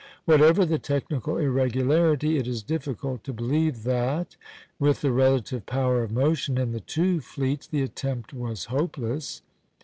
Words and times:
Whatever 0.25 0.65
the 0.65 0.79
technical 0.79 1.37
irregularity, 1.37 2.37
it 2.39 2.47
is 2.47 2.63
difficult 2.63 3.23
to 3.23 3.31
believe 3.33 3.83
that, 3.83 4.35
with 4.79 5.01
the 5.01 5.11
relative 5.11 5.67
power 5.67 6.01
of 6.01 6.11
motion 6.11 6.57
in 6.57 6.71
the 6.71 6.79
two 6.79 7.19
fleets, 7.21 7.67
the 7.67 7.83
attempt 7.83 8.33
was 8.33 8.65
hopeless. 8.65 9.43